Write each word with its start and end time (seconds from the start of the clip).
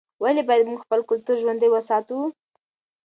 ولې 0.23 0.41
باید 0.49 0.67
موږ 0.69 0.79
خپل 0.85 0.99
کلتور 1.09 1.35
ژوندی 1.41 1.69
وساتو؟ 1.71 2.17